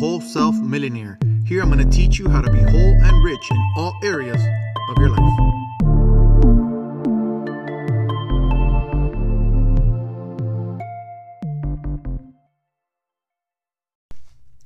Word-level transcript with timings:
Whole 0.00 0.22
Self 0.22 0.56
Millionaire. 0.56 1.18
Here 1.44 1.60
I'm 1.60 1.70
going 1.70 1.86
to 1.86 1.94
teach 1.94 2.18
you 2.18 2.26
how 2.30 2.40
to 2.40 2.50
be 2.50 2.58
whole 2.58 2.70
and 2.72 3.22
rich 3.22 3.50
in 3.50 3.72
all 3.76 3.92
areas 4.02 4.42
of 4.88 4.96
your 4.96 5.10
life. 5.10 5.20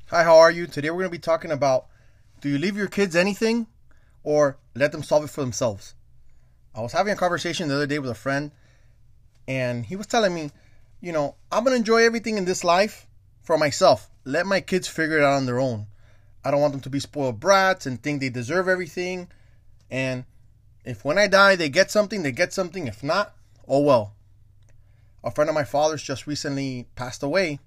Hi, 0.06 0.22
how 0.22 0.36
are 0.36 0.52
you? 0.52 0.68
Today 0.68 0.90
we're 0.90 0.98
going 0.98 1.06
to 1.06 1.10
be 1.10 1.18
talking 1.18 1.50
about 1.50 1.86
do 2.40 2.48
you 2.48 2.56
leave 2.56 2.76
your 2.76 2.86
kids 2.86 3.16
anything 3.16 3.66
or 4.22 4.58
let 4.76 4.92
them 4.92 5.02
solve 5.02 5.24
it 5.24 5.30
for 5.30 5.40
themselves? 5.40 5.96
I 6.76 6.80
was 6.80 6.92
having 6.92 7.12
a 7.12 7.16
conversation 7.16 7.66
the 7.66 7.74
other 7.74 7.88
day 7.88 7.98
with 7.98 8.10
a 8.12 8.14
friend 8.14 8.52
and 9.48 9.84
he 9.84 9.96
was 9.96 10.06
telling 10.06 10.32
me, 10.32 10.52
you 11.00 11.10
know, 11.10 11.34
I'm 11.50 11.64
going 11.64 11.74
to 11.74 11.78
enjoy 11.78 12.04
everything 12.04 12.38
in 12.38 12.44
this 12.44 12.62
life 12.62 13.08
for 13.42 13.58
myself. 13.58 14.08
Let 14.24 14.46
my 14.46 14.60
kids 14.60 14.88
figure 14.88 15.18
it 15.18 15.24
out 15.24 15.34
on 15.34 15.46
their 15.46 15.60
own. 15.60 15.86
I 16.44 16.50
don't 16.50 16.60
want 16.60 16.72
them 16.72 16.82
to 16.82 16.90
be 16.90 17.00
spoiled 17.00 17.40
brats 17.40 17.86
and 17.86 18.02
think 18.02 18.20
they 18.20 18.28
deserve 18.28 18.68
everything. 18.68 19.28
And 19.90 20.24
if 20.84 21.04
when 21.04 21.18
I 21.18 21.26
die 21.26 21.56
they 21.56 21.68
get 21.68 21.90
something, 21.90 22.22
they 22.22 22.32
get 22.32 22.52
something. 22.52 22.86
If 22.86 23.02
not, 23.02 23.34
oh 23.68 23.80
well. 23.80 24.14
A 25.22 25.30
friend 25.30 25.48
of 25.48 25.54
my 25.54 25.64
father's 25.64 26.02
just 26.02 26.26
recently 26.26 26.86
passed 26.96 27.22
away. 27.22 27.58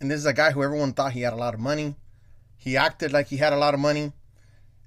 And 0.00 0.10
this 0.10 0.18
is 0.18 0.26
a 0.26 0.34
guy 0.34 0.50
who 0.50 0.62
everyone 0.62 0.92
thought 0.92 1.12
he 1.12 1.22
had 1.22 1.32
a 1.32 1.36
lot 1.36 1.54
of 1.54 1.60
money. 1.60 1.96
He 2.56 2.76
acted 2.76 3.12
like 3.12 3.28
he 3.28 3.38
had 3.38 3.52
a 3.52 3.58
lot 3.58 3.74
of 3.74 3.80
money. 3.80 4.12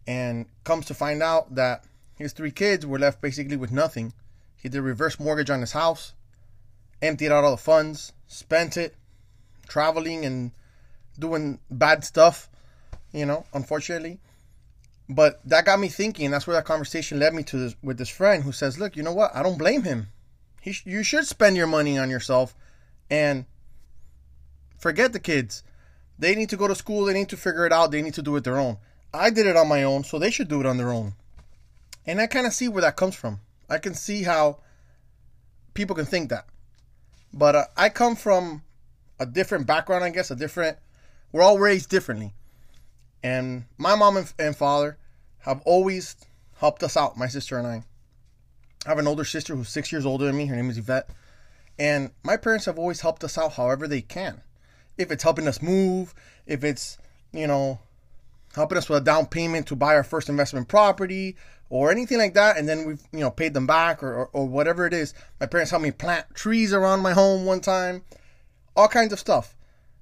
And 0.06 0.46
comes 0.64 0.86
to 0.88 0.94
find 0.94 1.22
out 1.22 1.56
that 1.56 1.86
his 2.16 2.34
three 2.34 2.52
kids 2.52 2.86
were 2.86 3.00
left 3.00 3.22
basically 3.22 3.58
with 3.58 3.72
nothing. 3.72 4.14
He 4.56 4.70
did 4.70 4.82
reverse 4.82 5.20
mortgage 5.20 5.50
on 5.50 5.62
his 5.62 5.72
house, 5.72 6.14
emptied 7.02 7.32
out 7.32 7.44
all 7.44 7.52
the 7.52 7.58
funds, 7.58 8.12
spent 8.28 8.76
it, 8.76 8.96
traveling 9.70 10.26
and 10.26 10.52
doing 11.18 11.60
bad 11.70 12.04
stuff, 12.04 12.50
you 13.14 13.26
know, 13.26 13.46
unfortunately. 13.54 14.20
But 15.08 15.42
that 15.46 15.66
got 15.66 15.80
me 15.80 15.88
thinking. 15.88 16.26
and 16.26 16.34
That's 16.34 16.46
where 16.46 16.56
that 16.56 16.66
conversation 16.66 17.20
led 17.20 17.34
me 17.34 17.44
to 17.44 17.58
this, 17.58 17.76
with 17.82 17.98
this 17.98 18.10
friend 18.10 18.44
who 18.44 18.52
says, 18.52 18.78
"Look, 18.78 18.96
you 18.96 19.04
know 19.04 19.14
what? 19.14 19.36
I 19.36 19.42
don't 19.42 19.58
blame 19.58 19.84
him. 19.84 20.10
He 20.62 20.72
sh- 20.72 20.86
you 20.86 21.04
should 21.04 21.26
spend 21.26 21.56
your 21.56 21.68
money 21.68 21.98
on 21.98 22.10
yourself 22.10 22.54
and 23.10 23.46
forget 24.78 25.14
the 25.14 25.20
kids. 25.20 25.64
They 26.20 26.36
need 26.36 26.50
to 26.50 26.58
go 26.58 26.68
to 26.68 26.76
school. 26.76 27.06
They 27.06 27.14
need 27.14 27.30
to 27.30 27.38
figure 27.38 27.66
it 27.66 27.72
out. 27.72 27.92
They 27.92 28.02
need 28.02 28.14
to 28.16 28.22
do 28.22 28.36
it 28.36 28.44
their 28.44 28.60
own. 28.60 28.78
I 29.14 29.30
did 29.30 29.48
it 29.48 29.56
on 29.56 29.68
my 29.68 29.84
own, 29.84 30.04
so 30.04 30.20
they 30.20 30.30
should 30.30 30.48
do 30.48 30.60
it 30.60 30.66
on 30.66 30.78
their 30.78 30.92
own. 30.92 31.14
And 32.06 32.22
I 32.22 32.28
kind 32.28 32.46
of 32.46 32.54
see 32.54 32.68
where 32.68 32.82
that 32.82 32.96
comes 32.96 33.16
from. 33.16 33.40
I 33.70 33.78
can 33.78 33.94
see 33.94 34.24
how 34.24 34.60
people 35.74 35.96
can 35.96 36.06
think 36.06 36.30
that. 36.30 36.46
But 37.34 37.56
uh, 37.56 37.66
I 37.78 37.90
come 37.90 38.16
from 38.16 38.64
a 39.20 39.26
different 39.26 39.68
background, 39.68 40.04
I 40.04 40.10
guess, 40.10 40.32
a 40.32 40.36
different. 40.36 40.78
We're 41.32 41.44
all 41.44 41.60
raised 41.60 41.90
differently, 41.90 42.34
and 43.24 43.66
my 43.78 43.96
mom 43.96 44.18
and, 44.18 44.34
and 44.40 44.56
father 44.56 44.98
have 45.40 45.62
always 45.66 46.16
helped 46.58 46.84
us 46.84 46.98
out. 46.98 47.18
My 47.18 47.28
sister 47.28 47.58
and 47.58 47.68
I. 47.68 47.84
I 48.86 48.90
have 48.90 48.98
an 48.98 49.08
older 49.08 49.26
sister 49.26 49.56
who's 49.56 49.70
six 49.70 49.92
years 49.92 50.06
older 50.06 50.26
than 50.26 50.38
me. 50.38 50.46
Her 50.46 50.56
name 50.56 50.70
is 50.70 50.78
Yvette, 50.78 51.10
and 51.78 52.12
my 52.24 52.38
parents 52.38 52.66
have 52.66 52.80
always 52.80 53.02
helped 53.02 53.24
us 53.24 53.38
out 53.38 53.54
however 53.54 53.88
they 53.88 54.02
can. 54.02 54.42
If 54.98 55.12
it's 55.12 55.24
helping 55.24 55.48
us 55.48 55.62
move, 55.62 56.14
if 56.48 56.64
it's 56.64 56.98
you 57.34 57.48
know 57.48 57.80
helping 58.56 58.78
us 58.78 58.90
with 58.90 59.02
a 59.02 59.06
down 59.06 59.28
payment 59.28 59.68
to 59.68 59.76
buy 59.76 59.96
our 59.96 60.04
first 60.04 60.30
investment 60.30 60.68
property 60.68 61.36
or 61.70 61.92
anything 61.92 62.18
like 62.18 62.34
that 62.34 62.58
and 62.58 62.68
then 62.68 62.86
we've 62.86 63.02
you 63.12 63.20
know 63.20 63.32
paid 63.32 63.54
them 63.54 63.68
back 63.68 64.02
or, 64.02 64.14
or, 64.14 64.30
or, 64.34 64.48
whatever 64.48 64.86
it 64.86 64.94
is 64.94 65.14
my 65.40 65.46
parents 65.46 65.70
helped 65.72 65.84
me 65.84 65.92
plant 65.92 66.26
trees 66.34 66.74
around 66.74 67.02
my 67.02 67.14
home 67.14 67.46
one 67.46 67.60
time 67.60 68.02
all 68.80 68.88
kinds 68.88 69.14
of 69.14 69.20
stuff 69.20 69.56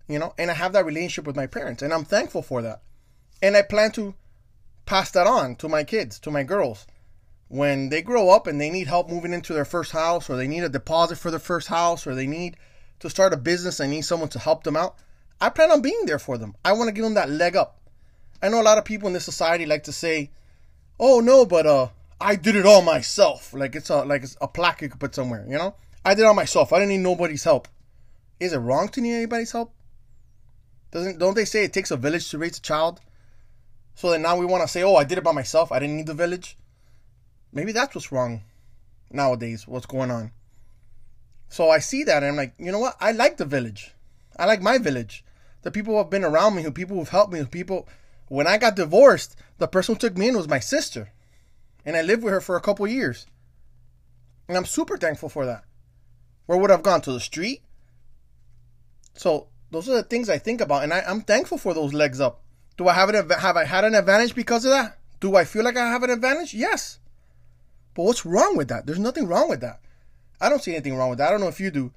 you 0.07 0.19
know 0.19 0.33
and 0.37 0.49
i 0.51 0.53
have 0.53 0.73
that 0.73 0.85
relationship 0.85 1.25
with 1.25 1.35
my 1.35 1.47
parents 1.47 1.81
and 1.81 1.93
i'm 1.93 2.05
thankful 2.05 2.41
for 2.41 2.61
that 2.61 2.81
and 3.41 3.55
i 3.57 3.61
plan 3.61 3.91
to 3.91 4.13
pass 4.85 5.11
that 5.11 5.27
on 5.27 5.55
to 5.55 5.67
my 5.67 5.83
kids 5.83 6.19
to 6.19 6.31
my 6.31 6.43
girls 6.43 6.87
when 7.49 7.89
they 7.89 8.01
grow 8.01 8.29
up 8.29 8.47
and 8.47 8.59
they 8.59 8.69
need 8.69 8.87
help 8.87 9.09
moving 9.09 9.33
into 9.33 9.53
their 9.53 9.65
first 9.65 9.91
house 9.91 10.29
or 10.29 10.35
they 10.35 10.47
need 10.47 10.63
a 10.63 10.69
deposit 10.69 11.17
for 11.17 11.31
their 11.31 11.39
first 11.39 11.67
house 11.67 12.05
or 12.05 12.13
they 12.13 12.27
need 12.27 12.57
to 12.99 13.09
start 13.09 13.33
a 13.33 13.37
business 13.37 13.79
and 13.79 13.91
need 13.91 14.01
someone 14.01 14.29
to 14.29 14.39
help 14.39 14.63
them 14.63 14.77
out 14.77 14.95
i 15.41 15.49
plan 15.49 15.71
on 15.71 15.81
being 15.81 16.05
there 16.05 16.19
for 16.19 16.37
them 16.37 16.55
i 16.63 16.71
want 16.71 16.87
to 16.87 16.93
give 16.93 17.03
them 17.03 17.13
that 17.13 17.29
leg 17.29 17.55
up 17.55 17.77
I 18.41 18.49
know 18.49 18.61
a 18.61 18.63
lot 18.63 18.77
of 18.77 18.85
people 18.85 19.07
in 19.07 19.13
this 19.13 19.25
society 19.25 19.65
like 19.65 19.83
to 19.83 19.91
say, 19.91 20.29
"Oh 20.99 21.19
no, 21.19 21.45
but 21.45 21.65
uh, 21.65 21.87
I 22.21 22.35
did 22.35 22.55
it 22.55 22.65
all 22.65 22.81
myself." 22.81 23.53
Like 23.53 23.75
it's 23.75 23.89
a 23.89 24.03
like 24.03 24.23
it's 24.23 24.37
a 24.39 24.47
plaque 24.47 24.81
you 24.81 24.89
could 24.89 24.99
put 24.99 25.15
somewhere. 25.15 25.45
You 25.47 25.57
know, 25.57 25.75
I 26.05 26.13
did 26.13 26.21
it 26.21 26.25
all 26.25 26.33
myself. 26.33 26.71
I 26.71 26.79
didn't 26.79 26.89
need 26.89 26.99
nobody's 26.99 27.43
help. 27.43 27.67
Is 28.39 28.53
it 28.53 28.57
wrong 28.57 28.89
to 28.89 29.01
need 29.01 29.15
anybody's 29.15 29.51
help? 29.51 29.73
Doesn't 30.91 31.19
don't 31.19 31.35
they 31.35 31.45
say 31.45 31.63
it 31.63 31.73
takes 31.73 31.91
a 31.91 31.97
village 31.97 32.29
to 32.29 32.37
raise 32.37 32.57
a 32.57 32.61
child? 32.61 33.01
So 33.95 34.11
then 34.11 34.21
now 34.21 34.37
we 34.37 34.45
want 34.45 34.63
to 34.63 34.67
say, 34.67 34.83
"Oh, 34.83 34.95
I 34.95 35.03
did 35.03 35.17
it 35.17 35.23
by 35.23 35.31
myself. 35.31 35.71
I 35.71 35.79
didn't 35.79 35.97
need 35.97 36.07
the 36.07 36.13
village." 36.13 36.57
Maybe 37.51 37.71
that's 37.71 37.95
what's 37.95 38.11
wrong 38.11 38.43
nowadays. 39.11 39.67
What's 39.67 39.85
going 39.85 40.11
on? 40.11 40.31
So 41.49 41.69
I 41.69 41.79
see 41.79 42.03
that 42.03 42.23
and 42.23 42.27
I'm 42.27 42.35
like, 42.35 42.53
you 42.57 42.71
know 42.71 42.79
what? 42.79 42.97
I 42.99 43.11
like 43.11 43.37
the 43.37 43.45
village. 43.45 43.93
I 44.37 44.45
like 44.45 44.61
my 44.61 44.77
village. 44.77 45.23
The 45.61 45.71
people 45.71 45.93
who 45.93 45.97
have 45.99 46.09
been 46.09 46.23
around 46.23 46.55
me, 46.55 46.63
who 46.63 46.71
people 46.71 46.97
who've 46.97 47.09
helped 47.09 47.33
me, 47.33 47.39
who 47.39 47.45
people 47.45 47.87
when 48.27 48.47
I 48.47 48.57
got 48.57 48.75
divorced, 48.75 49.35
the 49.57 49.67
person 49.67 49.95
who 49.95 49.99
took 49.99 50.17
me 50.17 50.27
in 50.27 50.37
was 50.37 50.47
my 50.47 50.59
sister. 50.59 51.11
And 51.85 51.95
I 51.95 52.01
lived 52.01 52.23
with 52.23 52.33
her 52.33 52.41
for 52.41 52.57
a 52.57 52.61
couple 52.61 52.85
years. 52.85 53.25
And 54.47 54.57
I'm 54.57 54.65
super 54.65 54.97
thankful 54.97 55.29
for 55.29 55.45
that. 55.45 55.63
Where 56.45 56.57
would 56.57 56.69
I 56.69 56.73
have 56.75 56.83
gone? 56.83 57.01
To 57.01 57.11
the 57.13 57.19
street? 57.19 57.63
So 59.17 59.47
those 59.71 59.89
are 59.89 59.95
the 59.95 60.03
things 60.03 60.29
I 60.29 60.37
think 60.37 60.61
about. 60.61 60.83
And 60.83 60.93
I, 60.93 61.03
am 61.05 61.21
thankful 61.21 61.57
for 61.57 61.73
those 61.73 61.93
legs 61.93 62.21
up. 62.21 62.41
Do 62.77 62.87
I 62.87 62.93
have 62.93 63.09
an 63.09 63.29
have 63.29 63.57
I 63.57 63.65
had 63.65 63.83
an 63.83 63.95
advantage 63.95 64.35
because 64.35 64.63
of 64.63 64.71
that? 64.71 64.97
Do 65.19 65.35
I 65.35 65.43
feel 65.43 65.63
like 65.63 65.77
I 65.77 65.89
have 65.89 66.03
an 66.03 66.11
advantage? 66.11 66.53
Yes. 66.53 66.99
But 67.95 68.03
what's 68.03 68.25
wrong 68.25 68.55
with 68.55 68.67
that? 68.69 68.85
There's 68.85 68.99
nothing 68.99 69.27
wrong 69.27 69.49
with 69.49 69.61
that. 69.61 69.79
I 70.39 70.49
don't 70.49 70.61
see 70.61 70.73
anything 70.73 70.95
wrong 70.95 71.09
with 71.09 71.17
that. 71.17 71.27
I 71.27 71.31
don't 71.31 71.41
know 71.41 71.47
if 71.47 71.59
you 71.59 71.71
do. 71.71 71.91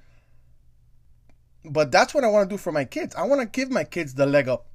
But 1.65 1.93
that's 1.93 2.15
what 2.15 2.25
I 2.25 2.29
want 2.29 2.49
to 2.49 2.55
do 2.55 2.59
for 2.59 2.73
my 2.73 2.87
kids. 2.87 3.15
I 3.15 3.25
want 3.25 3.43
to 3.43 3.47
give 3.47 3.71
my 3.71 3.85
kids 3.85 4.15
the 4.15 4.25
leg 4.25 4.49
up 4.49 4.67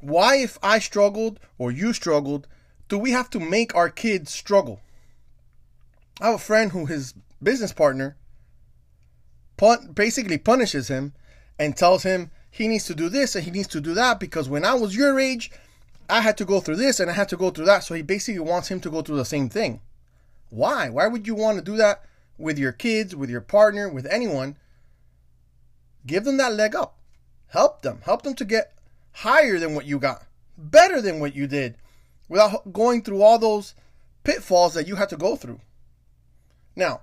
why, 0.00 0.36
if 0.36 0.58
I 0.62 0.78
struggled 0.78 1.40
or 1.58 1.70
you 1.70 1.92
struggled, 1.92 2.46
do 2.88 2.98
we 2.98 3.10
have 3.10 3.30
to 3.30 3.40
make 3.40 3.74
our 3.74 3.90
kids 3.90 4.32
struggle? 4.32 4.80
I 6.20 6.26
have 6.26 6.36
a 6.36 6.38
friend 6.38 6.72
who 6.72 6.86
his 6.86 7.14
business 7.42 7.72
partner 7.72 8.16
pun- 9.56 9.92
basically 9.92 10.38
punishes 10.38 10.88
him 10.88 11.14
and 11.58 11.76
tells 11.76 12.02
him 12.02 12.30
he 12.50 12.68
needs 12.68 12.84
to 12.86 12.94
do 12.94 13.08
this 13.08 13.34
and 13.34 13.44
he 13.44 13.50
needs 13.50 13.68
to 13.68 13.80
do 13.80 13.94
that 13.94 14.20
because 14.20 14.48
when 14.48 14.64
I 14.64 14.74
was 14.74 14.96
your 14.96 15.18
age, 15.18 15.50
I 16.08 16.20
had 16.20 16.36
to 16.38 16.44
go 16.44 16.60
through 16.60 16.76
this 16.76 17.00
and 17.00 17.10
I 17.10 17.14
had 17.14 17.28
to 17.30 17.36
go 17.36 17.50
through 17.50 17.66
that. 17.66 17.84
So 17.84 17.94
he 17.94 18.02
basically 18.02 18.40
wants 18.40 18.68
him 18.68 18.80
to 18.80 18.90
go 18.90 19.02
through 19.02 19.16
the 19.16 19.24
same 19.24 19.48
thing. 19.48 19.80
Why? 20.50 20.88
Why 20.88 21.06
would 21.06 21.26
you 21.26 21.34
want 21.34 21.58
to 21.58 21.64
do 21.64 21.76
that 21.76 22.04
with 22.38 22.58
your 22.58 22.72
kids, 22.72 23.14
with 23.14 23.28
your 23.28 23.40
partner, 23.40 23.88
with 23.88 24.06
anyone? 24.06 24.56
Give 26.06 26.24
them 26.24 26.38
that 26.38 26.54
leg 26.54 26.74
up. 26.74 26.96
Help 27.48 27.82
them. 27.82 28.00
Help 28.04 28.22
them 28.22 28.34
to 28.34 28.44
get 28.44 28.72
higher 29.12 29.58
than 29.58 29.74
what 29.74 29.86
you 29.86 29.98
got, 29.98 30.24
better 30.56 31.02
than 31.02 31.20
what 31.20 31.34
you 31.34 31.46
did, 31.46 31.76
without 32.28 32.72
going 32.72 33.02
through 33.02 33.22
all 33.22 33.38
those 33.38 33.74
pitfalls 34.24 34.74
that 34.74 34.86
you 34.86 34.96
had 34.96 35.08
to 35.10 35.16
go 35.16 35.36
through. 35.36 35.60
Now, 36.76 37.00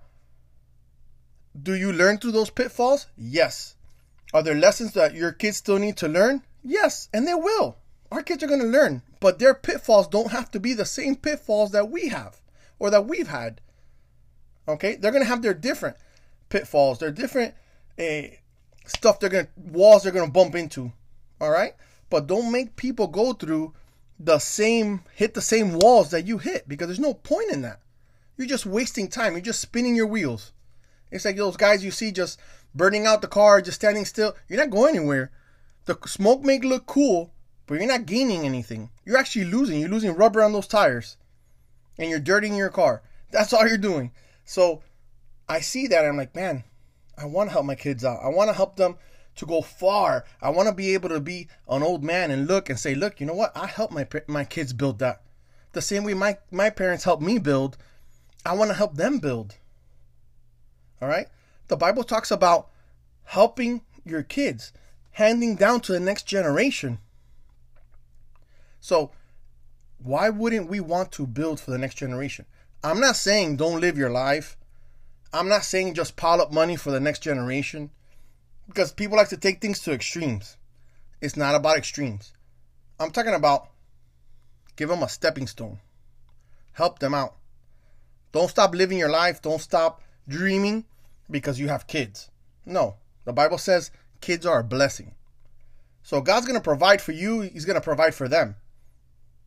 do 1.61 1.73
you 1.73 1.91
learn 1.91 2.17
through 2.17 2.31
those 2.31 2.49
pitfalls? 2.49 3.07
Yes. 3.17 3.75
Are 4.35 4.44
there 4.44 4.53
lessons 4.53 4.91
that 4.91 5.16
your 5.16 5.31
kids 5.31 5.56
still 5.56 5.79
need 5.79 5.96
to 5.97 6.09
learn? 6.09 6.44
Yes, 6.62 7.07
and 7.13 7.25
they 7.25 7.34
will. 7.34 7.78
Our 8.12 8.22
kids 8.22 8.44
are 8.44 8.47
going 8.47 8.59
to 8.59 8.68
learn, 8.68 9.01
but 9.22 9.40
their 9.40 9.53
pitfalls 9.53 10.09
don't 10.09 10.31
have 10.31 10.51
to 10.51 10.59
be 10.59 10.73
the 10.73 10.84
same 10.84 11.16
pitfalls 11.16 11.72
that 11.72 11.90
we 11.90 12.09
have 12.09 12.41
or 12.78 12.90
that 12.90 13.06
we've 13.06 13.29
had. 13.29 13.62
Okay? 14.68 14.97
They're 14.97 15.12
going 15.12 15.23
to 15.23 15.29
have 15.29 15.41
their 15.41 15.53
different 15.53 15.96
pitfalls, 16.50 16.99
their 16.99 17.11
different 17.11 17.53
uh, 17.97 18.23
stuff 18.85 19.22
they're 19.22 19.29
going 19.29 19.46
to 19.46 19.52
walls 19.55 20.03
they're 20.03 20.11
going 20.11 20.28
to 20.28 20.32
bump 20.32 20.53
into. 20.53 20.91
All 21.40 21.49
right? 21.49 21.73
but 22.09 22.28
don't 22.28 22.52
make 22.52 22.76
people 22.76 23.08
go 23.08 23.34
through 23.34 23.73
the 24.20 24.40
same 24.40 25.02
hit 25.14 25.34
the 25.34 25.41
same 25.41 25.73
walls 25.73 26.11
that 26.11 26.26
you 26.26 26.37
hit 26.37 26.67
because 26.67 26.87
there's 26.87 26.99
no 26.99 27.14
point 27.14 27.52
in 27.52 27.61
that. 27.61 27.79
You're 28.37 28.47
just 28.47 28.66
wasting 28.66 29.08
time. 29.08 29.34
You're 29.34 29.41
just 29.41 29.61
spinning 29.61 29.96
your 29.96 30.08
wheels. 30.08 30.52
It's 31.11 31.26
like 31.26 31.37
those 31.37 31.58
guys 31.58 31.84
you 31.84 31.91
see 31.91 32.11
just 32.11 32.40
burning 32.75 33.05
out 33.05 33.22
the 33.22 33.27
car, 33.27 33.61
just 33.61 33.75
standing 33.75 34.05
still. 34.05 34.35
You're 34.47 34.59
not 34.59 34.69
going 34.69 34.95
anywhere. 34.95 35.31
The 35.85 35.97
smoke 36.05 36.43
may 36.43 36.59
look 36.59 36.85
cool, 36.85 37.33
but 37.66 37.75
you're 37.75 37.87
not 37.87 38.05
gaining 38.05 38.45
anything. 38.45 38.89
You're 39.05 39.17
actually 39.17 39.45
losing. 39.45 39.79
You're 39.79 39.89
losing 39.89 40.16
rubber 40.16 40.43
on 40.43 40.53
those 40.53 40.67
tires. 40.67 41.17
And 41.97 42.09
you're 42.09 42.19
dirtying 42.19 42.55
your 42.55 42.69
car. 42.69 43.01
That's 43.31 43.53
all 43.53 43.67
you're 43.67 43.77
doing. 43.77 44.11
So 44.43 44.81
I 45.47 45.61
see 45.61 45.87
that 45.87 46.05
I'm 46.05 46.17
like, 46.17 46.35
man, 46.35 46.63
I 47.17 47.25
want 47.25 47.49
to 47.49 47.53
help 47.53 47.66
my 47.66 47.75
kids 47.75 48.03
out. 48.03 48.19
I 48.23 48.29
want 48.29 48.49
to 48.49 48.55
help 48.55 48.75
them 48.75 48.97
to 49.35 49.45
go 49.45 49.61
far. 49.61 50.25
I 50.41 50.49
want 50.49 50.67
to 50.67 50.75
be 50.75 50.93
able 50.93 51.09
to 51.09 51.19
be 51.19 51.47
an 51.67 51.83
old 51.83 52.03
man 52.03 52.31
and 52.31 52.47
look 52.47 52.69
and 52.69 52.79
say, 52.79 52.95
look, 52.95 53.19
you 53.19 53.25
know 53.25 53.33
what? 53.33 53.55
I 53.55 53.67
helped 53.67 53.93
my 53.93 54.07
my 54.27 54.43
kids 54.43 54.73
build 54.73 54.99
that. 54.99 55.22
The 55.73 55.81
same 55.81 56.03
way 56.03 56.13
my 56.13 56.37
my 56.51 56.69
parents 56.69 57.03
helped 57.03 57.23
me 57.23 57.37
build, 57.37 57.77
I 58.45 58.53
want 58.53 58.69
to 58.69 58.75
help 58.75 58.95
them 58.95 59.19
build. 59.19 59.55
All 61.01 61.07
right? 61.07 61.27
The 61.67 61.78
Bible 61.78 62.03
talks 62.03 62.32
about 62.32 62.70
helping 63.23 63.82
your 64.03 64.23
kids, 64.23 64.72
handing 65.12 65.56
down 65.56 65.82
to 65.82 65.91
the 65.91 66.00
next 66.00 66.28
generation 66.28 67.00
So, 68.85 69.09
why 69.97 70.29
wouldn't 70.29 70.70
we 70.70 70.79
want 70.79 71.12
to 71.14 71.26
build 71.26 71.59
for 71.59 71.72
the 71.72 71.79
next 71.79 71.96
generation? 71.96 72.46
I'm 72.84 73.00
not 73.00 73.16
saying 73.16 73.58
don't 73.58 73.82
live 73.82 73.97
your 73.97 74.12
life. 74.12 74.58
I'm 75.34 75.47
not 75.47 75.64
saying 75.64 75.96
just 75.96 76.16
pile 76.16 76.40
up 76.40 76.53
money 76.53 76.76
for 76.76 76.91
the 76.91 77.00
next 77.00 77.23
generation 77.23 77.90
because 78.68 78.91
people 78.91 79.18
like 79.18 79.29
to 79.29 79.38
take 79.38 79.59
things 79.59 79.79
to 79.79 79.91
extremes. 79.91 80.58
It's 81.20 81.35
not 81.35 81.56
about 81.56 81.78
extremes. 81.78 82.34
I'm 83.00 83.09
talking 83.09 83.34
about 83.34 83.70
give 84.76 84.90
them 84.90 85.02
a 85.02 85.09
stepping 85.09 85.47
stone, 85.47 85.79
help 86.73 87.00
them 87.00 87.16
out. 87.16 87.38
Don't 88.34 88.52
stop 88.52 88.76
living 88.76 89.00
your 89.00 89.09
life. 89.09 89.41
Don't 89.41 89.61
stop 89.61 90.03
dreaming 90.28 90.85
because 91.29 91.59
you 91.59 91.67
have 91.67 91.87
kids. 91.87 92.29
No, 92.66 92.95
the 93.25 93.33
Bible 93.33 93.57
says 93.57 93.91
kids 94.22 94.45
are 94.45 94.59
a 94.59 94.63
blessing. 94.63 95.16
So 96.03 96.22
God's 96.22 96.45
going 96.45 96.59
to 96.59 96.63
provide 96.63 97.01
for 97.01 97.11
you, 97.11 97.41
He's 97.41 97.66
going 97.66 97.75
to 97.75 97.81
provide 97.81 98.13
for 98.13 98.27
them. 98.27 98.55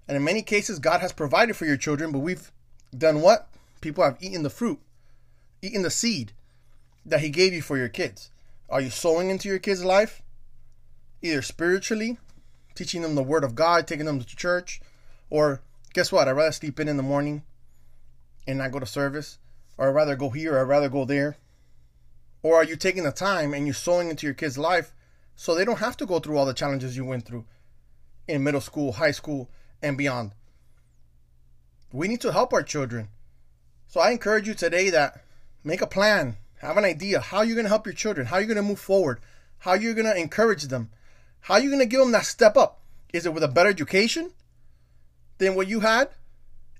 And 0.08 0.16
in 0.16 0.24
many 0.24 0.42
cases, 0.42 0.78
God 0.78 1.00
has 1.00 1.12
provided 1.12 1.54
for 1.54 1.66
your 1.66 1.76
children, 1.76 2.12
but 2.12 2.20
we've 2.20 2.50
done 2.96 3.20
what? 3.20 3.48
People 3.80 4.02
have 4.02 4.16
eaten 4.20 4.42
the 4.42 4.50
fruit, 4.50 4.80
eaten 5.62 5.82
the 5.82 5.90
seed 5.90 6.32
that 7.04 7.20
He 7.20 7.30
gave 7.30 7.52
you 7.52 7.62
for 7.62 7.76
your 7.76 7.88
kids. 7.88 8.30
Are 8.68 8.80
you 8.80 8.90
sowing 8.90 9.30
into 9.30 9.48
your 9.48 9.58
kids' 9.58 9.84
life? 9.84 10.22
Either 11.22 11.42
spiritually, 11.42 12.18
teaching 12.74 13.02
them 13.02 13.14
the 13.14 13.22
Word 13.22 13.44
of 13.44 13.54
God, 13.54 13.86
taking 13.86 14.06
them 14.06 14.20
to 14.20 14.36
church, 14.36 14.80
or 15.30 15.60
guess 15.92 16.10
what? 16.10 16.28
I'd 16.28 16.32
rather 16.32 16.52
sleep 16.52 16.80
in 16.80 16.88
in 16.88 16.96
the 16.96 17.02
morning 17.02 17.42
and 18.46 18.58
not 18.58 18.72
go 18.72 18.78
to 18.78 18.86
service, 18.86 19.38
or 19.76 19.88
I'd 19.88 19.94
rather 19.94 20.16
go 20.16 20.30
here, 20.30 20.56
or 20.56 20.60
I'd 20.60 20.68
rather 20.68 20.88
go 20.88 21.04
there. 21.04 21.36
Or 22.42 22.56
are 22.56 22.64
you 22.64 22.76
taking 22.76 23.04
the 23.04 23.12
time 23.12 23.52
and 23.52 23.66
you're 23.66 23.74
sowing 23.74 24.10
into 24.10 24.26
your 24.26 24.34
kids' 24.34 24.58
life 24.58 24.92
so 25.36 25.54
they 25.54 25.64
don't 25.64 25.78
have 25.78 25.96
to 25.98 26.06
go 26.06 26.18
through 26.18 26.36
all 26.38 26.46
the 26.46 26.54
challenges 26.54 26.96
you 26.96 27.04
went 27.04 27.24
through 27.24 27.44
in 28.26 28.44
middle 28.44 28.60
school, 28.60 28.92
high 28.92 29.10
school, 29.10 29.50
and 29.82 29.98
beyond? 29.98 30.32
We 31.92 32.08
need 32.08 32.20
to 32.20 32.32
help 32.32 32.52
our 32.52 32.62
children. 32.62 33.08
So 33.86 34.00
I 34.00 34.10
encourage 34.10 34.46
you 34.46 34.54
today 34.54 34.90
that 34.90 35.24
make 35.64 35.80
a 35.80 35.86
plan, 35.86 36.36
have 36.60 36.76
an 36.76 36.84
idea 36.84 37.20
how 37.20 37.42
you're 37.42 37.54
going 37.54 37.64
to 37.64 37.70
help 37.70 37.86
your 37.86 37.94
children, 37.94 38.26
how 38.26 38.38
you're 38.38 38.46
going 38.46 38.56
to 38.56 38.62
move 38.62 38.80
forward, 38.80 39.20
how 39.60 39.74
you're 39.74 39.94
going 39.94 40.06
to 40.06 40.16
encourage 40.16 40.64
them, 40.64 40.90
how 41.40 41.56
you're 41.56 41.70
going 41.70 41.80
to 41.80 41.86
give 41.86 42.00
them 42.00 42.12
that 42.12 42.26
step 42.26 42.56
up. 42.56 42.80
Is 43.12 43.24
it 43.24 43.32
with 43.32 43.42
a 43.42 43.48
better 43.48 43.70
education 43.70 44.32
than 45.38 45.54
what 45.54 45.68
you 45.68 45.80
had? 45.80 46.10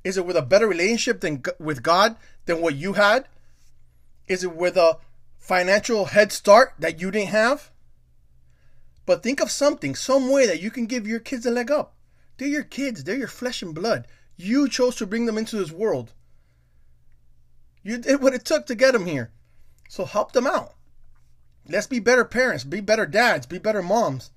Is 0.05 0.17
it 0.17 0.27
with 0.27 0.37
a 0.37 0.43
better 0.43 0.69
relationship 0.69 1.21
than 1.21 1.43
with 1.59 1.83
God 1.83 2.17
than 2.45 2.61
what 2.61 2.75
you 2.75 2.93
had? 2.93 3.27
Is 4.27 4.45
it 4.45 4.55
with 4.55 4.77
a 4.77 4.99
financial 5.49 6.05
head 6.05 6.31
start 6.31 6.75
that 6.79 7.01
you 7.01 7.11
didn't 7.11 7.31
have? 7.31 7.71
But 9.07 9.23
think 9.23 9.41
of 9.41 9.51
something, 9.51 9.95
some 9.95 10.31
way 10.31 10.47
that 10.47 10.61
you 10.61 10.71
can 10.71 10.85
give 10.85 11.07
your 11.07 11.21
kids 11.21 11.47
a 11.47 11.51
leg 11.51 11.71
up. 11.71 11.95
They're 12.37 12.49
your 12.49 12.63
kids, 12.63 13.05
they're 13.05 13.17
your 13.17 13.29
flesh 13.29 13.63
and 13.63 13.75
blood. 13.75 14.07
You 14.37 14.69
chose 14.69 14.97
to 14.97 15.07
bring 15.07 15.25
them 15.25 15.39
into 15.39 15.57
this 15.57 15.73
world. 15.73 16.13
You 17.83 17.97
did 17.97 18.21
what 18.23 18.35
it 18.35 18.45
took 18.45 18.67
to 18.67 18.75
get 18.75 18.93
them 18.93 19.07
here. 19.07 19.33
So 19.89 20.05
help 20.05 20.33
them 20.33 20.47
out. 20.47 20.75
Let's 21.67 21.87
be 21.87 21.99
better 21.99 22.27
parents, 22.27 22.65
be 22.65 22.83
better 22.83 23.07
dads, 23.07 23.47
be 23.47 23.59
better 23.59 23.83
moms. 23.83 24.31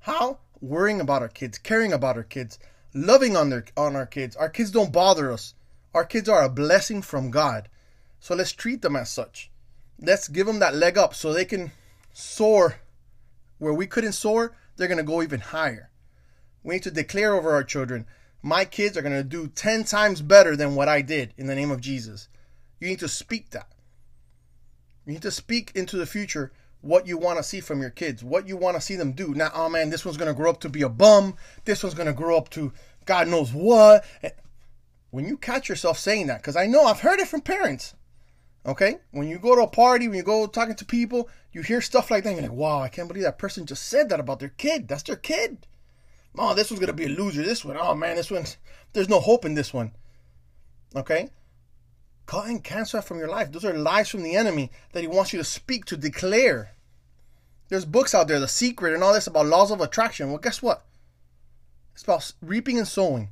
How? 0.00 0.40
Worrying 0.60 1.00
about 1.00 1.22
our 1.22 1.28
kids, 1.28 1.56
caring 1.56 1.94
about 1.94 2.16
our 2.16 2.22
kids, 2.22 2.58
loving 2.92 3.34
on 3.34 3.48
their 3.48 3.64
on 3.78 3.96
our 3.96 4.06
kids. 4.06 4.36
Our 4.36 4.50
kids 4.50 4.70
don't 4.70 4.92
bother 4.92 5.32
us. 5.32 5.54
Our 5.94 6.04
kids 6.04 6.28
are 6.28 6.42
a 6.42 6.50
blessing 6.50 7.00
from 7.00 7.30
God. 7.30 7.70
So 8.20 8.34
let's 8.34 8.52
treat 8.52 8.82
them 8.82 8.96
as 8.96 9.10
such. 9.10 9.50
Let's 10.00 10.28
give 10.28 10.46
them 10.46 10.58
that 10.58 10.74
leg 10.74 10.98
up 10.98 11.14
so 11.14 11.32
they 11.32 11.44
can 11.44 11.72
soar 12.12 12.76
where 13.58 13.74
we 13.74 13.86
couldn't 13.86 14.12
soar, 14.12 14.54
they're 14.76 14.88
going 14.88 14.98
to 14.98 15.04
go 15.04 15.22
even 15.22 15.40
higher. 15.40 15.90
We 16.62 16.74
need 16.74 16.82
to 16.84 16.90
declare 16.90 17.34
over 17.34 17.52
our 17.52 17.64
children, 17.64 18.06
my 18.42 18.64
kids 18.64 18.96
are 18.96 19.02
going 19.02 19.14
to 19.14 19.24
do 19.24 19.48
10 19.48 19.84
times 19.84 20.20
better 20.20 20.56
than 20.56 20.74
what 20.74 20.88
I 20.88 21.02
did 21.02 21.32
in 21.36 21.46
the 21.46 21.54
name 21.54 21.70
of 21.70 21.80
Jesus. 21.80 22.28
You 22.80 22.88
need 22.88 22.98
to 22.98 23.08
speak 23.08 23.50
that. 23.50 23.68
You 25.06 25.12
need 25.14 25.22
to 25.22 25.30
speak 25.30 25.72
into 25.74 25.96
the 25.96 26.06
future 26.06 26.52
what 26.80 27.06
you 27.06 27.16
want 27.16 27.38
to 27.38 27.42
see 27.42 27.60
from 27.60 27.80
your 27.80 27.90
kids, 27.90 28.22
what 28.22 28.46
you 28.46 28.56
want 28.56 28.76
to 28.76 28.80
see 28.80 28.96
them 28.96 29.12
do. 29.12 29.34
Now, 29.34 29.50
oh 29.54 29.70
man, 29.70 29.88
this 29.88 30.04
one's 30.04 30.18
going 30.18 30.28
to 30.28 30.36
grow 30.36 30.50
up 30.50 30.60
to 30.60 30.68
be 30.68 30.82
a 30.82 30.88
bum. 30.88 31.36
This 31.64 31.82
one's 31.82 31.94
going 31.94 32.06
to 32.06 32.12
grow 32.12 32.36
up 32.36 32.50
to 32.50 32.72
God 33.06 33.28
knows 33.28 33.52
what. 33.52 34.04
When 35.10 35.26
you 35.26 35.38
catch 35.38 35.68
yourself 35.68 35.98
saying 35.98 36.26
that, 36.26 36.42
because 36.42 36.56
I 36.56 36.66
know 36.66 36.84
I've 36.84 37.00
heard 37.00 37.20
it 37.20 37.28
from 37.28 37.40
parents. 37.40 37.94
Okay? 38.66 38.98
When 39.10 39.28
you 39.28 39.38
go 39.38 39.54
to 39.54 39.62
a 39.62 39.66
party, 39.66 40.08
when 40.08 40.16
you 40.16 40.22
go 40.22 40.46
talking 40.46 40.74
to 40.76 40.84
people, 40.84 41.28
you 41.52 41.62
hear 41.62 41.80
stuff 41.80 42.10
like 42.10 42.24
that, 42.24 42.32
you're 42.32 42.42
like, 42.42 42.52
wow, 42.52 42.80
I 42.80 42.88
can't 42.88 43.08
believe 43.08 43.24
that 43.24 43.38
person 43.38 43.66
just 43.66 43.84
said 43.84 44.08
that 44.08 44.20
about 44.20 44.40
their 44.40 44.50
kid. 44.50 44.88
That's 44.88 45.02
their 45.02 45.16
kid. 45.16 45.66
Oh, 46.36 46.54
this 46.54 46.70
one's 46.70 46.80
gonna 46.80 46.92
be 46.92 47.04
a 47.04 47.08
loser. 47.08 47.42
This 47.42 47.64
one, 47.64 47.76
oh 47.78 47.94
man, 47.94 48.16
this 48.16 48.30
one's, 48.30 48.56
there's 48.92 49.08
no 49.08 49.20
hope 49.20 49.44
in 49.44 49.54
this 49.54 49.72
one. 49.72 49.92
Okay? 50.96 51.28
Cut 52.26 52.46
and 52.46 52.64
cancel 52.64 53.00
that 53.00 53.06
from 53.06 53.18
your 53.18 53.28
life. 53.28 53.52
Those 53.52 53.66
are 53.66 53.74
lies 53.74 54.08
from 54.08 54.22
the 54.22 54.34
enemy 54.34 54.70
that 54.92 55.02
he 55.02 55.08
wants 55.08 55.32
you 55.32 55.38
to 55.38 55.44
speak, 55.44 55.84
to 55.86 55.96
declare. 55.96 56.70
There's 57.68 57.84
books 57.84 58.14
out 58.14 58.28
there, 58.28 58.40
The 58.40 58.48
Secret 58.48 58.94
and 58.94 59.02
all 59.02 59.12
this 59.12 59.26
about 59.26 59.46
laws 59.46 59.70
of 59.70 59.80
attraction. 59.80 60.28
Well, 60.28 60.38
guess 60.38 60.62
what? 60.62 60.84
It's 61.92 62.02
about 62.02 62.32
reaping 62.40 62.78
and 62.78 62.88
sowing. 62.88 63.30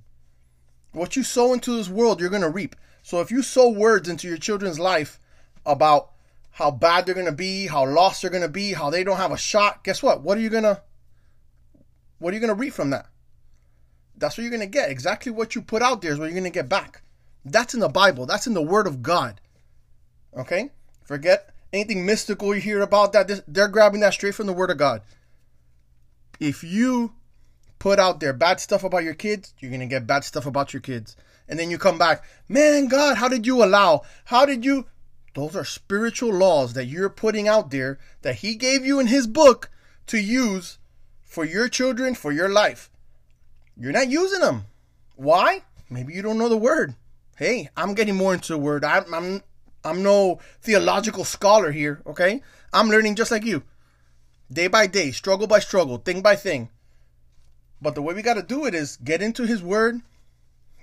What 0.92 1.16
you 1.16 1.22
sow 1.22 1.52
into 1.52 1.74
this 1.74 1.88
world, 1.88 2.20
you're 2.20 2.30
going 2.30 2.42
to 2.42 2.50
reap. 2.50 2.76
So 3.02 3.20
if 3.20 3.30
you 3.30 3.42
sow 3.42 3.68
words 3.68 4.08
into 4.08 4.28
your 4.28 4.36
children's 4.36 4.78
life 4.78 5.18
about 5.64 6.10
how 6.50 6.70
bad 6.70 7.06
they're 7.06 7.14
going 7.14 7.26
to 7.26 7.32
be, 7.32 7.66
how 7.66 7.86
lost 7.86 8.22
they're 8.22 8.30
going 8.30 8.42
to 8.42 8.48
be, 8.48 8.72
how 8.72 8.90
they 8.90 9.04
don't 9.04 9.16
have 9.16 9.32
a 9.32 9.38
shot, 9.38 9.84
guess 9.84 10.02
what? 10.02 10.22
What 10.22 10.36
are 10.38 10.40
you 10.40 10.50
going 10.50 10.64
to 10.64 10.82
what 12.18 12.32
are 12.32 12.34
you 12.34 12.40
going 12.40 12.54
to 12.54 12.60
read 12.60 12.72
from 12.72 12.90
that? 12.90 13.06
That's 14.16 14.38
what 14.38 14.42
you're 14.42 14.50
going 14.50 14.60
to 14.60 14.66
get. 14.66 14.90
Exactly 14.90 15.32
what 15.32 15.56
you 15.56 15.62
put 15.62 15.82
out 15.82 16.00
there 16.00 16.12
is 16.12 16.18
what 16.18 16.26
you're 16.26 16.32
going 16.38 16.44
to 16.44 16.50
get 16.50 16.68
back. 16.68 17.02
That's 17.44 17.74
in 17.74 17.80
the 17.80 17.88
Bible. 17.88 18.26
That's 18.26 18.46
in 18.46 18.54
the 18.54 18.62
Word 18.62 18.86
of 18.86 19.02
God. 19.02 19.40
Okay? 20.36 20.70
Forget 21.04 21.52
anything 21.72 22.06
mystical 22.06 22.54
you 22.54 22.60
hear 22.60 22.80
about 22.80 23.12
that. 23.12 23.42
They're 23.48 23.66
grabbing 23.66 24.00
that 24.00 24.14
straight 24.14 24.36
from 24.36 24.46
the 24.46 24.52
Word 24.52 24.70
of 24.70 24.78
God. 24.78 25.02
If 26.38 26.62
you 26.62 27.14
put 27.80 27.98
out 27.98 28.20
there 28.20 28.32
bad 28.32 28.60
stuff 28.60 28.84
about 28.84 29.02
your 29.02 29.14
kids, 29.14 29.54
you're 29.58 29.70
going 29.70 29.80
to 29.80 29.86
get 29.86 30.06
bad 30.06 30.22
stuff 30.22 30.46
about 30.46 30.72
your 30.72 30.82
kids. 30.82 31.16
And 31.48 31.58
then 31.58 31.70
you 31.70 31.78
come 31.78 31.98
back, 31.98 32.24
man, 32.48 32.86
God, 32.86 33.16
how 33.16 33.26
did 33.26 33.46
you 33.46 33.64
allow? 33.64 34.02
How 34.26 34.46
did 34.46 34.64
you? 34.64 34.86
Those 35.34 35.56
are 35.56 35.64
spiritual 35.64 36.32
laws 36.32 36.74
that 36.74 36.86
you're 36.86 37.08
putting 37.08 37.48
out 37.48 37.70
there 37.70 37.98
that 38.22 38.36
He 38.36 38.54
gave 38.54 38.84
you 38.84 39.00
in 39.00 39.06
His 39.06 39.26
book 39.26 39.70
to 40.08 40.18
use 40.18 40.78
for 41.22 41.44
your 41.44 41.68
children, 41.68 42.14
for 42.14 42.32
your 42.32 42.48
life. 42.48 42.90
You're 43.76 43.92
not 43.92 44.10
using 44.10 44.40
them. 44.40 44.66
Why? 45.16 45.62
Maybe 45.88 46.12
you 46.12 46.22
don't 46.22 46.38
know 46.38 46.48
the 46.48 46.56
word. 46.56 46.94
Hey, 47.36 47.70
I'm 47.76 47.94
getting 47.94 48.16
more 48.16 48.34
into 48.34 48.52
the 48.52 48.58
word. 48.58 48.84
I'm, 48.84 49.12
I'm, 49.12 49.42
I'm 49.84 50.02
no 50.02 50.38
theological 50.60 51.24
scholar 51.24 51.72
here, 51.72 52.02
okay? 52.06 52.42
I'm 52.72 52.88
learning 52.88 53.14
just 53.14 53.30
like 53.30 53.44
you. 53.44 53.62
Day 54.52 54.66
by 54.66 54.86
day, 54.86 55.10
struggle 55.10 55.46
by 55.46 55.60
struggle, 55.60 55.96
thing 55.96 56.20
by 56.20 56.36
thing. 56.36 56.68
But 57.80 57.94
the 57.94 58.02
way 58.02 58.14
we 58.14 58.22
got 58.22 58.34
to 58.34 58.42
do 58.42 58.66
it 58.66 58.74
is 58.74 58.98
get 58.98 59.22
into 59.22 59.44
His 59.44 59.62
Word, 59.62 60.02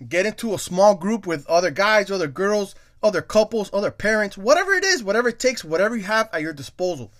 get 0.07 0.25
into 0.25 0.53
a 0.53 0.59
small 0.59 0.95
group 0.95 1.27
with 1.27 1.47
other 1.47 1.71
guys, 1.71 2.09
other 2.09 2.27
girls, 2.27 2.73
other 3.01 3.21
couples, 3.21 3.69
other 3.73 3.91
parents, 3.91 4.37
whatever 4.37 4.73
it 4.73 4.83
is, 4.83 5.03
whatever 5.03 5.29
it 5.29 5.39
takes, 5.39 5.63
whatever 5.63 5.95
you 5.95 6.03
have 6.03 6.29
at 6.33 6.41
your 6.41 6.53
disposal. 6.53 7.11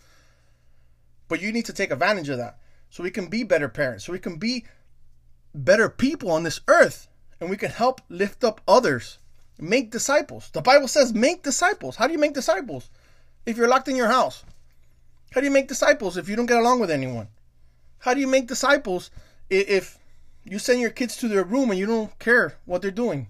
But 1.28 1.42
you 1.42 1.52
need 1.52 1.66
to 1.66 1.74
take 1.74 1.92
advantage 1.92 2.30
of 2.30 2.38
that 2.38 2.58
so 2.90 3.04
we 3.04 3.12
can 3.12 3.28
be 3.28 3.44
better 3.44 3.70
parents, 3.70 4.06
so 4.06 4.12
we 4.12 4.20
can 4.20 4.38
be 4.38 4.66
better 5.54 5.90
people 5.90 6.32
on 6.32 6.44
this 6.44 6.60
earth, 6.68 7.08
and 7.40 7.50
we 7.50 7.58
can 7.58 7.72
help 7.72 8.02
lift 8.10 8.44
up 8.44 8.62
others, 8.68 9.20
make 9.60 9.92
disciples. 9.92 10.50
The 10.52 10.62
Bible 10.62 10.88
says, 10.88 11.14
make 11.14 11.44
disciples. 11.44 11.96
How 11.96 12.08
do 12.08 12.14
you 12.14 12.20
make 12.20 12.34
disciples? 12.34 12.90
If 13.46 13.58
you're 13.58 13.68
locked 13.68 13.88
in 13.88 13.96
your 13.96 14.10
house, 14.10 14.44
how 15.32 15.42
do 15.42 15.46
you 15.46 15.54
make 15.54 15.68
disciples 15.68 16.18
if 16.18 16.28
you 16.28 16.36
don't 16.36 16.46
get 16.46 16.58
along 16.58 16.80
with 16.80 16.92
anyone? 16.92 17.28
How 18.00 18.14
do 18.14 18.20
you 18.20 18.28
make 18.28 18.48
disciples 18.48 19.12
if 19.50 19.98
you 20.44 20.60
send 20.60 20.82
your 20.82 20.90
kids 20.90 21.18
to 21.18 21.28
their 21.28 21.44
room 21.44 21.70
and 21.70 21.80
you 21.80 21.86
don't 21.86 22.18
care 22.20 22.58
what 22.66 22.82
they're 22.82 22.92
doing? 22.92 23.28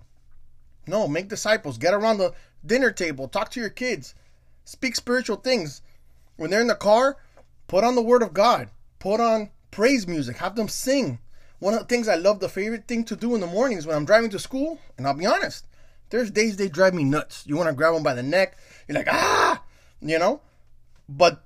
No, 0.89 1.08
make 1.08 1.29
disciples. 1.29 1.77
Get 1.77 1.93
around 1.93 2.17
the 2.17 2.34
dinner 2.65 2.91
table. 2.91 3.27
Talk 3.27 3.51
to 3.51 3.60
your 3.60 3.69
kids. 3.69 4.15
Speak 4.65 4.96
spiritual 4.96 5.38
things. 5.38 5.81
When 6.36 6.50
they're 6.50 6.62
in 6.62 6.67
the 6.67 6.75
car, 6.75 7.17
put 7.67 7.84
on 7.84 7.96
the 7.96 8.01
Word 8.01 8.24
of 8.24 8.34
God. 8.34 8.69
Put 8.98 9.19
on 9.19 9.51
praise 9.72 10.08
music. 10.08 10.38
Have 10.38 10.55
them 10.55 10.67
sing. 10.67 11.19
One 11.60 11.74
of 11.74 11.81
the 11.81 11.86
things 11.86 12.08
I 12.08 12.15
love, 12.15 12.39
the 12.39 12.50
favorite 12.50 12.88
thing 12.88 13.03
to 13.05 13.15
do 13.15 13.36
in 13.36 13.41
the 13.41 13.48
mornings 13.48 13.86
when 13.86 13.96
I'm 13.96 14.05
driving 14.05 14.29
to 14.31 14.39
school, 14.39 14.79
and 14.98 15.05
I'll 15.05 15.13
be 15.13 15.25
honest, 15.25 15.65
there's 16.10 16.31
days 16.31 16.58
they 16.58 16.69
drive 16.69 16.93
me 16.93 17.03
nuts. 17.03 17.43
You 17.46 17.58
want 17.58 17.69
to 17.69 17.75
grab 17.75 17.93
them 17.93 18.03
by 18.03 18.13
the 18.13 18.24
neck. 18.24 18.58
You're 18.88 18.98
like, 18.98 19.10
ah, 19.12 19.62
you 20.01 20.17
know? 20.17 20.41
But 21.08 21.43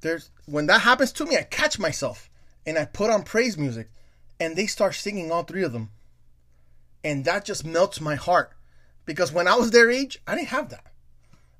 there's 0.00 0.30
when 0.46 0.66
that 0.66 0.82
happens 0.82 1.12
to 1.12 1.26
me, 1.26 1.36
I 1.36 1.42
catch 1.42 1.78
myself 1.78 2.30
and 2.64 2.78
I 2.78 2.84
put 2.84 3.10
on 3.10 3.22
praise 3.22 3.58
music 3.58 3.90
and 4.40 4.56
they 4.56 4.66
start 4.66 4.94
singing 4.94 5.30
all 5.30 5.42
three 5.42 5.62
of 5.62 5.72
them. 5.72 5.90
And 7.04 7.24
that 7.24 7.44
just 7.44 7.64
melts 7.64 8.00
my 8.00 8.14
heart 8.16 8.55
because 9.06 9.32
when 9.32 9.48
I 9.48 9.54
was 9.54 9.70
their 9.70 9.90
age, 9.90 10.20
I 10.26 10.34
didn't 10.34 10.48
have 10.48 10.68
that. 10.70 10.84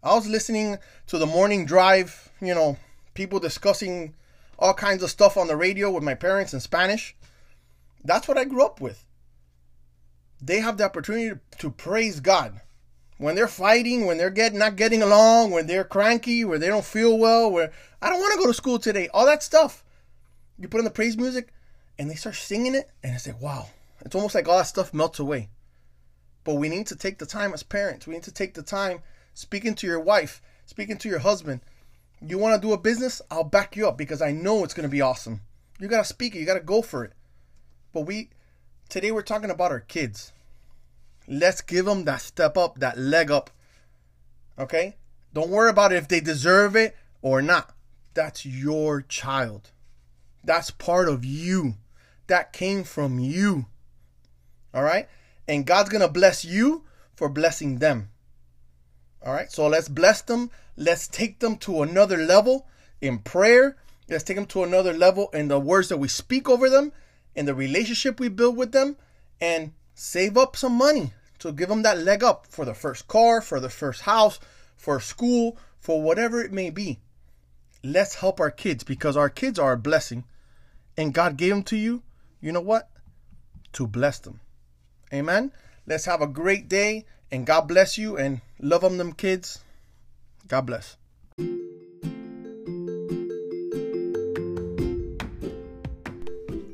I 0.02 0.14
was 0.14 0.28
listening 0.28 0.78
to 1.06 1.18
the 1.18 1.26
morning 1.26 1.64
drive, 1.64 2.30
you 2.40 2.54
know, 2.54 2.76
people 3.14 3.40
discussing 3.40 4.14
all 4.58 4.74
kinds 4.74 5.02
of 5.02 5.10
stuff 5.10 5.36
on 5.36 5.48
the 5.48 5.56
radio 5.56 5.90
with 5.90 6.02
my 6.02 6.14
parents 6.14 6.52
in 6.52 6.60
Spanish. 6.60 7.16
That's 8.04 8.28
what 8.28 8.38
I 8.38 8.44
grew 8.44 8.64
up 8.64 8.80
with. 8.80 9.04
They 10.40 10.60
have 10.60 10.76
the 10.76 10.84
opportunity 10.84 11.40
to 11.58 11.70
praise 11.70 12.20
God 12.20 12.60
when 13.18 13.34
they're 13.34 13.48
fighting, 13.48 14.06
when 14.06 14.18
they're 14.18 14.30
getting 14.30 14.58
not 14.58 14.76
getting 14.76 15.02
along, 15.02 15.50
when 15.50 15.66
they're 15.66 15.84
cranky, 15.84 16.44
where 16.44 16.58
they 16.58 16.68
don't 16.68 16.84
feel 16.84 17.18
well, 17.18 17.50
where 17.50 17.72
I 18.02 18.10
don't 18.10 18.20
want 18.20 18.34
to 18.34 18.38
go 18.38 18.46
to 18.46 18.54
school 18.54 18.78
today, 18.78 19.08
all 19.14 19.26
that 19.26 19.42
stuff. 19.42 19.82
You 20.58 20.68
put 20.68 20.78
on 20.78 20.84
the 20.84 20.90
praise 20.90 21.16
music 21.16 21.52
and 21.98 22.10
they 22.10 22.14
start 22.14 22.34
singing 22.34 22.74
it, 22.74 22.90
and 23.02 23.14
it's 23.14 23.26
like, 23.26 23.40
wow. 23.40 23.68
It's 24.02 24.14
almost 24.14 24.34
like 24.34 24.46
all 24.46 24.58
that 24.58 24.66
stuff 24.66 24.92
melts 24.92 25.18
away. 25.18 25.48
But 26.46 26.54
we 26.54 26.68
need 26.68 26.86
to 26.86 26.96
take 26.96 27.18
the 27.18 27.26
time 27.26 27.52
as 27.52 27.64
parents. 27.64 28.06
We 28.06 28.14
need 28.14 28.22
to 28.22 28.32
take 28.32 28.54
the 28.54 28.62
time 28.62 29.00
speaking 29.34 29.74
to 29.74 29.86
your 29.86 29.98
wife, 29.98 30.40
speaking 30.64 30.96
to 30.98 31.08
your 31.08 31.18
husband. 31.18 31.60
You 32.24 32.38
want 32.38 32.54
to 32.54 32.64
do 32.64 32.72
a 32.72 32.78
business? 32.78 33.20
I'll 33.32 33.42
back 33.42 33.74
you 33.74 33.88
up 33.88 33.98
because 33.98 34.22
I 34.22 34.30
know 34.30 34.62
it's 34.62 34.72
going 34.72 34.88
to 34.88 34.88
be 34.88 35.00
awesome. 35.00 35.40
You 35.80 35.88
got 35.88 35.98
to 35.98 36.04
speak 36.04 36.36
it, 36.36 36.38
you 36.38 36.46
got 36.46 36.54
to 36.54 36.60
go 36.60 36.82
for 36.82 37.04
it. 37.04 37.14
But 37.92 38.02
we, 38.02 38.30
today 38.88 39.10
we're 39.10 39.22
talking 39.22 39.50
about 39.50 39.72
our 39.72 39.80
kids. 39.80 40.32
Let's 41.26 41.62
give 41.62 41.84
them 41.84 42.04
that 42.04 42.20
step 42.20 42.56
up, 42.56 42.78
that 42.78 42.96
leg 42.96 43.28
up. 43.32 43.50
Okay? 44.56 44.98
Don't 45.34 45.50
worry 45.50 45.70
about 45.70 45.92
if 45.92 46.06
they 46.06 46.20
deserve 46.20 46.76
it 46.76 46.94
or 47.22 47.42
not. 47.42 47.74
That's 48.14 48.46
your 48.46 49.02
child. 49.02 49.72
That's 50.44 50.70
part 50.70 51.08
of 51.08 51.24
you. 51.24 51.74
That 52.28 52.52
came 52.52 52.84
from 52.84 53.18
you. 53.18 53.66
All 54.72 54.84
right? 54.84 55.08
And 55.48 55.66
God's 55.66 55.90
going 55.90 56.02
to 56.02 56.08
bless 56.08 56.44
you 56.44 56.84
for 57.14 57.28
blessing 57.28 57.78
them. 57.78 58.10
All 59.24 59.32
right? 59.32 59.50
So 59.50 59.66
let's 59.66 59.88
bless 59.88 60.22
them. 60.22 60.50
Let's 60.76 61.08
take 61.08 61.38
them 61.38 61.56
to 61.58 61.82
another 61.82 62.16
level 62.16 62.66
in 63.00 63.18
prayer. 63.18 63.76
Let's 64.08 64.24
take 64.24 64.36
them 64.36 64.46
to 64.46 64.62
another 64.62 64.92
level 64.92 65.30
in 65.32 65.48
the 65.48 65.58
words 65.58 65.88
that 65.88 65.98
we 65.98 66.08
speak 66.08 66.48
over 66.48 66.70
them, 66.70 66.92
in 67.34 67.46
the 67.46 67.54
relationship 67.54 68.20
we 68.20 68.28
build 68.28 68.56
with 68.56 68.72
them, 68.72 68.96
and 69.40 69.72
save 69.94 70.36
up 70.36 70.56
some 70.56 70.72
money 70.72 71.12
to 71.38 71.52
give 71.52 71.68
them 71.68 71.82
that 71.82 71.98
leg 71.98 72.22
up 72.22 72.46
for 72.46 72.64
the 72.64 72.74
first 72.74 73.08
car, 73.08 73.40
for 73.40 73.60
the 73.60 73.68
first 73.68 74.02
house, 74.02 74.38
for 74.76 75.00
school, 75.00 75.56
for 75.78 76.02
whatever 76.02 76.40
it 76.40 76.52
may 76.52 76.70
be. 76.70 77.00
Let's 77.82 78.16
help 78.16 78.40
our 78.40 78.50
kids 78.50 78.84
because 78.84 79.16
our 79.16 79.30
kids 79.30 79.58
are 79.58 79.72
a 79.72 79.78
blessing 79.78 80.24
and 80.96 81.14
God 81.14 81.36
gave 81.36 81.50
them 81.50 81.62
to 81.64 81.76
you. 81.76 82.02
You 82.40 82.52
know 82.52 82.60
what? 82.60 82.88
To 83.74 83.86
bless 83.86 84.18
them. 84.18 84.40
Amen. 85.12 85.52
Let's 85.86 86.04
have 86.04 86.20
a 86.20 86.26
great 86.26 86.68
day 86.68 87.04
and 87.30 87.46
God 87.46 87.62
bless 87.62 87.98
you 87.98 88.16
and 88.16 88.40
love 88.60 88.82
them, 88.82 88.98
them 88.98 89.12
kids. 89.12 89.64
God 90.48 90.62
bless. 90.62 90.96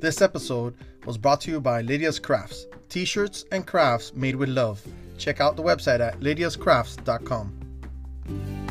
This 0.00 0.20
episode 0.20 0.74
was 1.06 1.16
brought 1.16 1.42
to 1.42 1.50
you 1.50 1.60
by 1.60 1.82
Lydia's 1.82 2.18
Crafts, 2.18 2.66
t 2.88 3.04
shirts 3.04 3.44
and 3.52 3.66
crafts 3.66 4.12
made 4.14 4.34
with 4.34 4.48
love. 4.48 4.84
Check 5.16 5.40
out 5.40 5.56
the 5.56 5.62
website 5.62 6.00
at 6.00 6.18
lydiascrafts.com. 6.20 8.61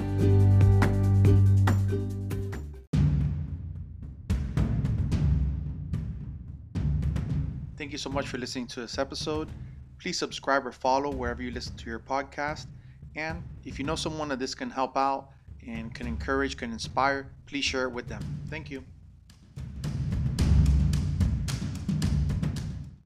Thank 7.81 7.93
you 7.93 7.97
so 7.97 8.11
much 8.11 8.27
for 8.27 8.37
listening 8.37 8.67
to 8.67 8.81
this 8.81 8.99
episode. 8.99 9.49
Please 9.97 10.15
subscribe 10.15 10.67
or 10.67 10.71
follow 10.71 11.09
wherever 11.09 11.41
you 11.41 11.49
listen 11.49 11.75
to 11.77 11.89
your 11.89 11.97
podcast. 11.97 12.67
And 13.15 13.41
if 13.65 13.79
you 13.79 13.85
know 13.85 13.95
someone 13.95 14.27
that 14.27 14.37
this 14.37 14.53
can 14.53 14.69
help 14.69 14.95
out 14.95 15.29
and 15.65 15.91
can 15.91 16.05
encourage, 16.05 16.57
can 16.57 16.71
inspire, 16.71 17.31
please 17.47 17.65
share 17.65 17.85
it 17.85 17.89
with 17.89 18.07
them. 18.07 18.21
Thank 18.51 18.69
you. 18.69 18.83